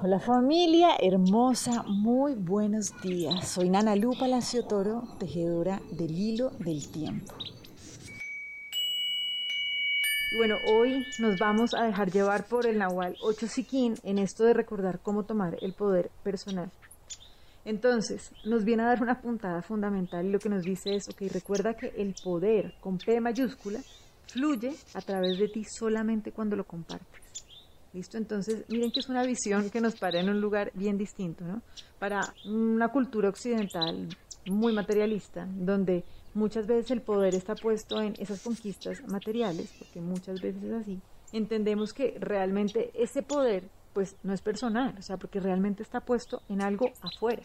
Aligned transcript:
Hola 0.00 0.20
familia 0.20 0.90
hermosa, 1.00 1.82
muy 1.82 2.34
buenos 2.34 2.92
días. 3.02 3.48
Soy 3.48 3.68
Nana 3.68 3.96
Lu 3.96 4.16
Palacio 4.16 4.64
Toro, 4.64 5.02
tejedora 5.18 5.82
del 5.90 6.16
hilo 6.16 6.50
del 6.60 6.88
tiempo. 6.88 7.34
Bueno, 10.36 10.54
hoy 10.68 11.04
nos 11.18 11.40
vamos 11.40 11.74
a 11.74 11.82
dejar 11.82 12.12
llevar 12.12 12.46
por 12.46 12.68
el 12.68 12.78
Nahual 12.78 13.16
8 13.20 13.48
Siquín 13.48 13.96
en 14.04 14.20
esto 14.20 14.44
de 14.44 14.54
recordar 14.54 15.00
cómo 15.00 15.24
tomar 15.24 15.56
el 15.62 15.72
poder 15.72 16.12
personal. 16.22 16.70
Entonces, 17.64 18.30
nos 18.44 18.64
viene 18.64 18.84
a 18.84 18.86
dar 18.86 19.02
una 19.02 19.20
puntada 19.20 19.62
fundamental 19.62 20.24
y 20.24 20.30
lo 20.30 20.38
que 20.38 20.48
nos 20.48 20.62
dice 20.62 20.94
es, 20.94 21.08
ok, 21.08 21.22
recuerda 21.32 21.74
que 21.74 21.92
el 21.96 22.14
poder 22.22 22.72
con 22.80 22.98
P 22.98 23.20
mayúscula 23.20 23.80
fluye 24.28 24.76
a 24.94 25.00
través 25.00 25.40
de 25.40 25.48
ti 25.48 25.64
solamente 25.64 26.30
cuando 26.30 26.54
lo 26.54 26.62
compartes. 26.62 27.47
¿Listo? 27.92 28.18
Entonces, 28.18 28.64
miren 28.68 28.90
que 28.90 29.00
es 29.00 29.08
una 29.08 29.22
visión 29.22 29.70
que 29.70 29.80
nos 29.80 29.96
para 29.96 30.20
en 30.20 30.28
un 30.28 30.40
lugar 30.40 30.70
bien 30.74 30.98
distinto, 30.98 31.44
¿no? 31.44 31.62
Para 31.98 32.34
una 32.44 32.88
cultura 32.88 33.28
occidental 33.28 34.08
muy 34.46 34.72
materialista, 34.72 35.46
donde 35.50 36.04
muchas 36.34 36.66
veces 36.66 36.90
el 36.90 37.00
poder 37.00 37.34
está 37.34 37.54
puesto 37.54 38.00
en 38.00 38.14
esas 38.18 38.42
conquistas 38.42 39.02
materiales, 39.08 39.72
porque 39.78 40.00
muchas 40.00 40.40
veces 40.40 40.62
es 40.62 40.72
así, 40.72 41.00
entendemos 41.32 41.92
que 41.92 42.16
realmente 42.20 42.90
ese 42.94 43.22
poder 43.22 43.64
pues 43.92 44.16
no 44.22 44.32
es 44.32 44.42
personal, 44.42 44.94
o 44.98 45.02
sea, 45.02 45.16
porque 45.16 45.40
realmente 45.40 45.82
está 45.82 46.00
puesto 46.00 46.42
en 46.48 46.62
algo 46.62 46.92
afuera. 47.00 47.42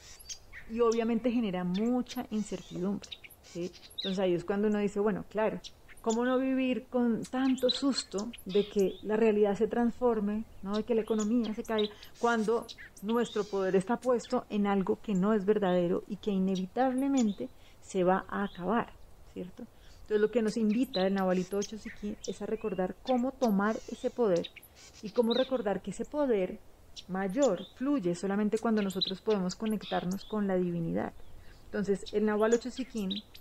Y 0.69 0.81
obviamente 0.81 1.31
genera 1.31 1.63
mucha 1.63 2.27
incertidumbre. 2.29 3.09
Entonces 3.55 4.19
ahí 4.19 4.33
es 4.33 4.45
cuando 4.45 4.67
uno 4.67 4.79
dice, 4.79 4.99
bueno, 4.99 5.25
claro, 5.29 5.59
¿Cómo 6.03 6.25
no 6.25 6.37
vivir 6.37 6.87
con 6.89 7.23
tanto 7.23 7.69
susto 7.69 8.29
de 8.43 8.67
que 8.67 8.95
la 9.03 9.15
realidad 9.15 9.57
se 9.57 9.69
transforme, 9.69 10.43
¿no? 10.61 10.75
de 10.75 10.83
que 10.83 10.95
la 10.95 11.01
economía 11.01 11.55
se 11.55 11.63
caiga, 11.63 11.93
cuando 12.19 12.67
nuestro 13.01 13.45
poder 13.45 13.77
está 13.77 13.95
puesto 13.95 14.45
en 14.49 14.67
algo 14.67 14.99
que 15.01 15.13
no 15.13 15.33
es 15.33 15.45
verdadero 15.45 16.03
y 16.09 16.17
que 16.17 16.31
inevitablemente 16.31 17.47
se 17.81 18.03
va 18.03 18.25
a 18.27 18.43
acabar, 18.43 18.91
¿cierto? 19.33 19.63
Entonces 20.01 20.19
lo 20.19 20.29
que 20.29 20.41
nos 20.41 20.57
invita 20.57 21.07
el 21.07 21.13
Nahualito 21.13 21.55
8 21.55 21.77
es 22.27 22.41
a 22.41 22.45
recordar 22.47 22.95
cómo 23.03 23.31
tomar 23.31 23.77
ese 23.89 24.09
poder 24.09 24.49
y 25.03 25.11
cómo 25.11 25.33
recordar 25.33 25.81
que 25.81 25.91
ese 25.91 26.03
poder 26.03 26.59
mayor 27.07 27.65
fluye 27.75 28.13
solamente 28.13 28.57
cuando 28.57 28.81
nosotros 28.81 29.21
podemos 29.21 29.55
conectarnos 29.55 30.25
con 30.25 30.47
la 30.47 30.57
divinidad. 30.57 31.13
Entonces 31.67 32.03
el 32.11 32.25
Nahual 32.25 32.55
8 32.55 32.69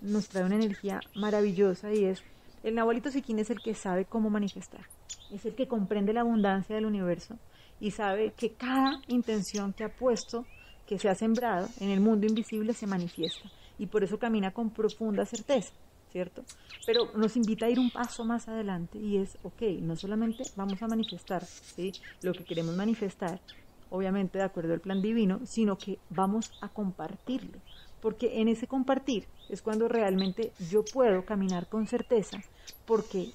nos 0.01 0.29
trae 0.29 0.45
una 0.45 0.55
energía 0.55 1.01
maravillosa 1.13 1.93
y 1.93 2.05
es 2.05 2.23
el 2.63 2.75
Nahualito 2.75 3.11
Siquín 3.11 3.39
es 3.39 3.49
el 3.49 3.61
que 3.61 3.75
sabe 3.75 4.05
cómo 4.05 4.29
manifestar, 4.29 4.85
es 5.31 5.45
el 5.45 5.53
que 5.53 5.67
comprende 5.67 6.13
la 6.13 6.21
abundancia 6.21 6.75
del 6.75 6.85
universo 6.85 7.37
y 7.79 7.91
sabe 7.91 8.31
que 8.37 8.53
cada 8.53 9.01
intención 9.07 9.73
que 9.73 9.83
ha 9.83 9.93
puesto, 9.93 10.45
que 10.87 10.97
se 10.97 11.09
ha 11.09 11.15
sembrado 11.15 11.67
en 11.79 11.89
el 11.89 11.99
mundo 11.99 12.25
invisible 12.25 12.73
se 12.73 12.87
manifiesta 12.87 13.49
y 13.77 13.87
por 13.87 14.03
eso 14.03 14.17
camina 14.17 14.51
con 14.51 14.69
profunda 14.69 15.25
certeza, 15.25 15.73
¿cierto? 16.11 16.43
Pero 16.85 17.11
nos 17.15 17.35
invita 17.35 17.65
a 17.65 17.69
ir 17.69 17.79
un 17.79 17.91
paso 17.91 18.23
más 18.23 18.47
adelante 18.47 18.97
y 18.97 19.17
es, 19.17 19.37
ok, 19.43 19.61
no 19.81 19.97
solamente 19.97 20.43
vamos 20.55 20.81
a 20.81 20.87
manifestar 20.87 21.43
¿sí? 21.45 21.91
lo 22.21 22.31
que 22.33 22.45
queremos 22.45 22.75
manifestar, 22.75 23.41
obviamente 23.89 24.37
de 24.37 24.45
acuerdo 24.45 24.73
al 24.73 24.79
plan 24.79 25.01
divino, 25.01 25.41
sino 25.45 25.77
que 25.77 25.99
vamos 26.09 26.53
a 26.61 26.69
compartirlo 26.69 27.59
porque 28.03 28.41
en 28.41 28.49
ese 28.49 28.67
compartir 28.67 29.27
es 29.47 29.61
cuando 29.61 29.87
realmente 29.87 30.51
yo 30.69 30.83
puedo 30.83 31.23
caminar 31.23 31.69
con 31.69 31.87
certeza, 31.87 32.43
porque 32.85 33.31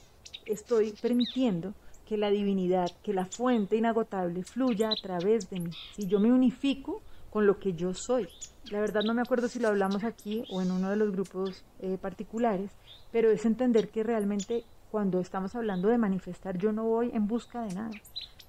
estoy 0.46 0.92
permitiendo 0.92 1.74
que 2.06 2.16
la 2.16 2.30
divinidad, 2.30 2.90
que 3.02 3.12
la 3.12 3.26
fuente 3.26 3.76
inagotable 3.76 4.42
fluya 4.42 4.90
a 4.90 4.96
través 4.96 5.50
de 5.50 5.60
mí. 5.60 5.70
Si 5.94 6.06
yo 6.06 6.20
me 6.20 6.32
unifico 6.32 7.02
con 7.30 7.46
lo 7.46 7.58
que 7.58 7.74
yo 7.74 7.92
soy. 7.92 8.28
La 8.70 8.80
verdad 8.80 9.02
no 9.02 9.14
me 9.14 9.22
acuerdo 9.22 9.48
si 9.48 9.58
lo 9.58 9.68
hablamos 9.68 10.04
aquí 10.04 10.44
o 10.50 10.62
en 10.62 10.70
uno 10.70 10.90
de 10.90 10.96
los 10.96 11.12
grupos 11.12 11.64
eh, 11.80 11.98
particulares, 12.00 12.70
pero 13.12 13.30
es 13.30 13.44
entender 13.44 13.90
que 13.90 14.02
realmente 14.02 14.64
cuando 14.90 15.20
estamos 15.20 15.54
hablando 15.54 15.88
de 15.88 15.98
manifestar, 15.98 16.56
yo 16.56 16.72
no 16.72 16.84
voy 16.84 17.10
en 17.12 17.26
busca 17.26 17.62
de 17.62 17.74
nada. 17.74 17.90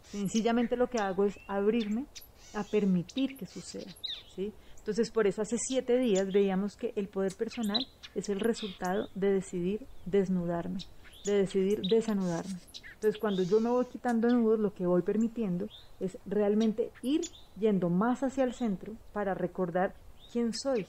Sencillamente 0.04 0.78
lo 0.78 0.90
que 0.90 1.00
hago 1.00 1.26
es 1.26 1.38
abrirme 1.48 2.06
a 2.54 2.64
permitir 2.64 3.38
que 3.38 3.46
suceda. 3.46 3.92
¿sí? 4.36 4.54
Entonces, 4.90 5.12
por 5.12 5.28
eso 5.28 5.44
hace 5.44 5.58
siete 5.60 6.00
días 6.00 6.32
veíamos 6.34 6.76
que 6.76 6.94
el 6.96 7.08
poder 7.08 7.32
personal 7.36 7.86
es 8.16 8.28
el 8.28 8.40
resultado 8.40 9.08
de 9.14 9.32
decidir 9.32 9.86
desnudarme, 10.08 10.80
de 11.26 11.34
decidir 11.34 11.80
desanudarme. 11.88 12.56
Entonces, 12.96 13.22
cuando 13.22 13.44
yo 13.44 13.60
me 13.60 13.70
voy 13.70 13.86
quitando 13.86 14.28
nudos, 14.30 14.60
lo 14.60 14.74
que 14.74 14.88
voy 14.88 15.04
permitiendo 15.04 15.68
es 16.00 16.18
realmente 16.26 16.90
ir 17.04 17.22
yendo 17.60 17.92
más 17.92 18.24
hacia 18.24 18.44
el 18.44 18.56
centro 18.56 18.94
para 19.14 19.36
recordar 19.36 19.94
quién 20.34 20.54
soy 20.56 20.88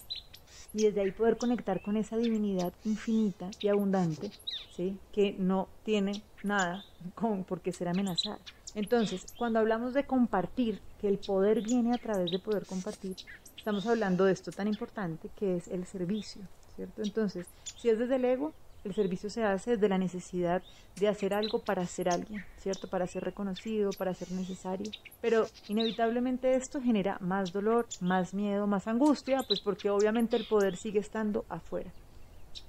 y 0.73 0.85
desde 0.85 1.03
ahí 1.03 1.11
poder 1.11 1.37
conectar 1.37 1.83
con 1.83 1.99
esa 1.99 2.17
divinidad 2.17 2.73
infinita 2.87 3.51
y 3.61 3.69
abundante, 3.69 4.31
¿sí? 4.75 4.97
que 5.13 5.35
no 5.39 5.69
tiene 5.85 6.23
nada 6.43 6.87
con 7.15 7.45
por 7.45 7.61
qué 7.61 7.71
ser 7.71 7.89
amenazada. 7.89 8.39
Entonces, 8.75 9.27
cuando 9.37 9.59
hablamos 9.59 9.95
de 9.95 10.05
compartir, 10.05 10.81
que 11.01 11.09
el 11.09 11.19
poder 11.19 11.63
viene 11.63 11.95
a 11.95 11.99
través 11.99 12.31
de 12.31 12.39
poder 12.39 12.67
compartir, 12.67 13.17
estamos 13.57 13.87
hablando 13.87 14.25
de 14.25 14.33
esto 14.33 14.53
tan 14.53 14.69
importante 14.69 15.29
que 15.37 15.57
es 15.57 15.69
el 15.69 15.87
servicio, 15.87 16.43
¿cierto? 16.77 17.03
Entonces, 17.03 17.47
si 17.77 17.89
es 17.89 17.99
desde 17.99 18.17
el 18.17 18.25
ego, 18.25 18.53
el 18.85 18.95
servicio 18.95 19.29
se 19.29 19.45
hace 19.45 19.73
desde 19.73 19.89
la 19.89 19.99
necesidad 19.99 20.63
de 20.97 21.09
hacer 21.09 21.35
algo 21.35 21.61
para 21.61 21.87
ser 21.87 22.09
alguien, 22.09 22.45
¿cierto? 22.59 22.89
Para 22.89 23.07
ser 23.07 23.25
reconocido, 23.25 23.91
para 23.93 24.15
ser 24.15 24.31
necesario. 24.33 24.91
Pero 25.21 25.47
inevitablemente 25.69 26.55
esto 26.55 26.81
genera 26.81 27.19
más 27.21 27.53
dolor, 27.53 27.87
más 28.01 28.33
miedo, 28.33 28.67
más 28.67 28.87
angustia, 28.87 29.43
pues 29.47 29.61
porque 29.61 29.91
obviamente 29.91 30.37
el 30.37 30.47
poder 30.47 30.77
sigue 30.77 31.01
estando 31.01 31.45
afuera. 31.49 31.91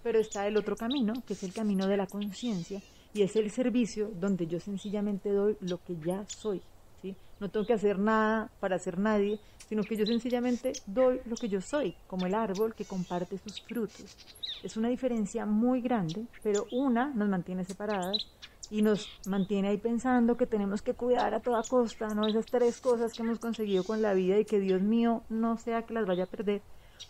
Pero 0.04 0.20
está 0.20 0.48
el 0.48 0.58
otro 0.58 0.76
camino, 0.76 1.14
que 1.26 1.34
es 1.34 1.44
el 1.44 1.54
camino 1.54 1.88
de 1.88 1.98
la 1.98 2.08
conciencia, 2.08 2.82
y 3.14 3.24
es 3.24 3.36
el 3.36 3.52
servicio 3.52 4.12
donde 4.20 4.48
yo 4.48 4.60
sencillamente 4.60 5.30
doy 5.30 5.58
lo 5.62 5.84
que 5.84 5.96
ya 5.98 6.26
soy. 6.28 6.62
¿sí? 7.02 7.16
No 7.40 7.50
tengo 7.50 7.66
que 7.66 7.74
hacer 7.74 8.00
nada 8.00 8.50
para 8.60 8.80
ser 8.80 8.98
nadie, 8.98 9.40
sino 9.68 9.84
que 9.84 9.96
yo 9.96 10.06
sencillamente 10.06 10.74
doy 10.86 11.22
lo 11.26 11.36
que 11.36 11.50
yo 11.50 11.62
soy, 11.62 11.96
como 12.08 12.26
el 12.26 12.36
árbol 12.36 12.76
que 12.76 12.86
comparte 12.86 13.38
sus 13.38 13.62
frutos. 13.62 14.18
Es 14.64 14.78
una 14.78 14.90
diferencia 14.90 15.46
muy 15.46 15.82
grande, 15.82 16.26
pero 16.44 16.68
una 16.72 17.08
nos 17.14 17.30
mantiene 17.30 17.66
separadas 17.66 18.28
y 18.70 18.82
nos 18.82 19.10
mantiene 19.28 19.68
ahí 19.68 19.78
pensando 19.78 20.38
que 20.38 20.46
tenemos 20.46 20.82
que 20.82 20.94
cuidar 20.94 21.34
a 21.34 21.42
toda 21.42 21.64
costa, 21.64 22.14
¿no? 22.14 22.26
Esas 22.26 22.46
tres 22.46 22.80
cosas 22.80 23.14
que 23.14 23.22
hemos 23.22 23.40
conseguido 23.40 23.84
con 23.84 24.02
la 24.02 24.14
vida 24.14 24.40
y 24.40 24.46
que 24.46 24.60
Dios 24.60 24.82
mío 24.82 25.24
no 25.30 25.58
sea 25.58 25.84
que 25.84 25.94
las 25.94 26.06
vaya 26.06 26.24
a 26.24 26.28
perder. 26.28 26.62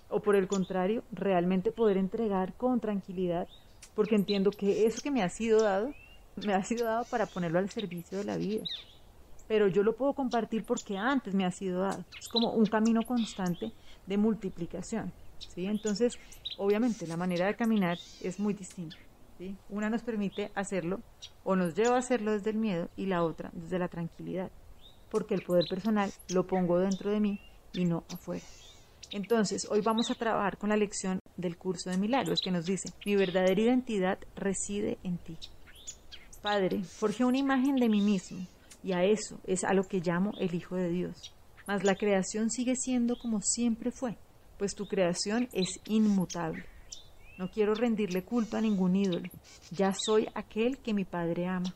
O 0.09 0.22
por 0.22 0.35
el 0.35 0.47
contrario, 0.47 1.03
realmente 1.11 1.72
poder 1.72 1.97
entregar 1.97 2.53
con 2.53 2.79
tranquilidad 2.79 3.47
porque 3.96 4.16
entiendo 4.16 4.52
que 4.52 4.85
eso 4.85 5.02
que 5.02 5.12
me 5.12 5.24
ha 5.24 5.29
sido 5.29 5.62
dado, 5.62 5.94
me 6.46 6.53
ha 6.53 6.63
sido 6.63 6.85
dado 6.85 7.06
para 7.06 7.25
ponerlo 7.25 7.59
al 7.59 7.69
servicio 7.69 8.18
de 8.18 8.24
la 8.24 8.38
vida. 8.38 8.63
Pero 9.47 9.68
yo 9.68 9.84
lo 9.84 9.96
puedo 9.96 10.13
compartir 10.13 10.63
porque 10.63 10.97
antes 10.97 11.34
me 11.34 11.46
ha 11.46 11.52
sido 11.52 11.81
dado. 11.81 12.06
Es 12.18 12.29
como 12.29 12.52
un 12.53 12.66
camino 12.66 13.02
constante 13.03 13.72
de 14.07 14.18
multiplicación. 14.18 15.12
¿sí? 15.40 15.66
Entonces, 15.66 16.18
obviamente, 16.57 17.06
la 17.06 17.18
manera 17.18 17.47
de 17.47 17.56
caminar 17.56 17.97
es 18.22 18.40
muy 18.40 18.53
distinta. 18.53 18.96
¿sí? 19.38 19.57
Una 19.69 19.90
nos 19.90 20.03
permite 20.03 20.52
hacerlo 20.56 21.02
o 21.44 21.56
nos 21.56 21.75
lleva 21.75 21.96
a 21.96 22.00
hacerlo 22.00 22.31
desde 22.31 22.52
el 22.52 22.58
miedo 22.58 22.90
y 22.96 23.08
la 23.08 23.23
otra 23.23 23.50
desde 23.53 23.79
la 23.79 23.90
tranquilidad. 23.90 24.52
Porque 25.09 25.34
el 25.34 25.41
poder 25.41 25.66
personal 25.69 26.12
lo 26.29 26.47
pongo 26.47 26.79
dentro 26.79 27.12
de 27.12 27.19
mí 27.19 27.40
y 27.73 27.84
no 27.84 28.06
afuera. 28.09 28.46
Entonces, 29.12 29.68
hoy 29.69 29.81
vamos 29.81 30.09
a 30.09 30.16
trabajar 30.16 30.58
con 30.58 30.69
la 30.69 30.78
lección 30.78 31.19
del 31.41 31.57
curso 31.57 31.90
de 31.90 31.97
milagros 31.97 32.41
que 32.41 32.52
nos 32.52 32.66
dice, 32.66 32.90
mi 33.06 33.16
verdadera 33.16 33.59
identidad 33.59 34.19
reside 34.35 34.97
en 35.03 35.18
ti. 35.18 35.38
Padre, 36.41 36.84
forje 36.84 37.25
una 37.25 37.38
imagen 37.38 37.75
de 37.75 37.90
mí 37.90 38.02
mismo 38.02 38.46
y 38.84 38.94
a 38.94 39.03
eso 39.03 39.40
es 39.46 39.63
a 39.63 39.74
lo 39.74 39.84
que 39.84 40.00
llamo 40.00 40.31
el 40.40 40.56
Hijo 40.56 40.75
de 40.75 40.90
Dios. 40.90 41.34
Mas 41.67 41.84
la 41.84 41.96
creación 41.96 42.49
sigue 42.49 42.76
siendo 42.76 43.16
como 43.17 43.41
siempre 43.41 43.91
fue, 43.91 44.17
pues 44.58 44.73
tu 44.73 44.88
creación 44.88 45.49
es 45.52 45.79
inmutable. 45.85 46.66
No 47.38 47.49
quiero 47.49 47.73
rendirle 47.73 48.23
culpa 48.23 48.59
a 48.59 48.61
ningún 48.61 48.96
ídolo. 48.96 49.29
Ya 49.72 49.94
soy 49.94 50.28
aquel 50.34 50.78
que 50.78 50.94
mi 50.94 51.05
Padre 51.05 51.47
ama. 51.47 51.73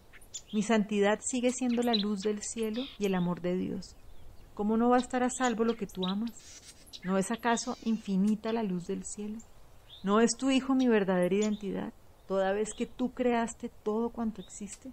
Mi 0.54 0.62
santidad 0.62 1.20
sigue 1.22 1.52
siendo 1.52 1.82
la 1.82 1.96
luz 1.96 2.22
del 2.22 2.42
cielo 2.42 2.84
y 3.00 3.06
el 3.06 3.16
amor 3.16 3.42
de 3.42 3.56
Dios. 3.56 3.96
¿Cómo 4.54 4.78
no 4.78 4.90
va 4.90 4.98
a 4.98 5.00
estar 5.00 5.24
a 5.24 5.30
salvo 5.30 5.64
lo 5.64 5.76
que 5.76 5.88
tú 5.88 6.06
amas? 6.06 6.32
¿No 7.04 7.18
es 7.18 7.32
acaso 7.32 7.78
infinita 7.84 8.54
la 8.54 8.64
luz 8.64 8.86
del 8.88 9.04
cielo? 9.06 9.38
¿No 10.06 10.20
es 10.20 10.38
tu 10.38 10.52
Hijo 10.52 10.76
mi 10.76 10.88
verdadera 10.88 11.34
identidad, 11.34 11.92
toda 12.28 12.54
vez 12.54 12.76
que 12.78 12.86
tú 12.86 13.10
creaste 13.10 13.72
todo 13.82 14.12
cuanto 14.12 14.40
existe? 14.40 14.92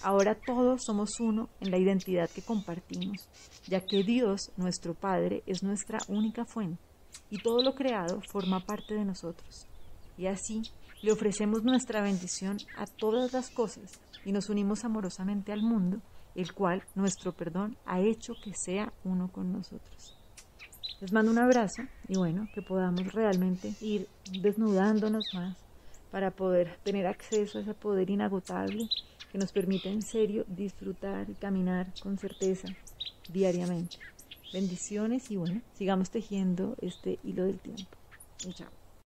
Ahora 0.00 0.36
todos 0.36 0.84
somos 0.86 1.18
uno 1.18 1.48
en 1.58 1.72
la 1.72 1.76
identidad 1.76 2.30
que 2.30 2.42
compartimos, 2.42 3.28
ya 3.66 3.80
que 3.80 4.04
Dios, 4.04 4.52
nuestro 4.56 4.94
Padre, 4.94 5.42
es 5.46 5.64
nuestra 5.64 5.98
única 6.06 6.44
fuente, 6.44 6.80
y 7.30 7.42
todo 7.42 7.64
lo 7.64 7.74
creado 7.74 8.20
forma 8.30 8.64
parte 8.64 8.94
de 8.94 9.04
nosotros. 9.04 9.66
Y 10.16 10.28
así 10.28 10.62
le 11.02 11.10
ofrecemos 11.10 11.64
nuestra 11.64 12.00
bendición 12.00 12.58
a 12.76 12.86
todas 12.86 13.32
las 13.32 13.50
cosas 13.50 13.98
y 14.24 14.30
nos 14.30 14.50
unimos 14.50 14.84
amorosamente 14.84 15.50
al 15.50 15.62
mundo 15.62 16.00
el 16.36 16.52
cual 16.52 16.84
nuestro 16.94 17.32
perdón 17.32 17.76
ha 17.86 17.98
hecho 17.98 18.34
que 18.44 18.52
sea 18.54 18.92
uno 19.02 19.32
con 19.32 19.52
nosotros. 19.52 20.17
Les 21.00 21.12
mando 21.12 21.30
un 21.30 21.38
abrazo 21.38 21.82
y 22.08 22.16
bueno, 22.16 22.48
que 22.54 22.60
podamos 22.60 23.12
realmente 23.12 23.72
ir 23.80 24.08
desnudándonos 24.40 25.32
más 25.32 25.56
para 26.10 26.30
poder 26.30 26.76
tener 26.82 27.06
acceso 27.06 27.58
a 27.58 27.60
ese 27.60 27.74
poder 27.74 28.10
inagotable 28.10 28.88
que 29.30 29.38
nos 29.38 29.52
permite 29.52 29.90
en 29.90 30.02
serio 30.02 30.44
disfrutar 30.48 31.28
y 31.30 31.34
caminar 31.34 31.86
con 32.02 32.18
certeza 32.18 32.68
diariamente. 33.28 33.96
Bendiciones 34.52 35.30
y 35.30 35.36
bueno, 35.36 35.60
sigamos 35.74 36.10
tejiendo 36.10 36.74
este 36.80 37.18
hilo 37.22 37.44
del 37.44 37.58
tiempo. 37.58 37.96
Chao. 38.54 38.77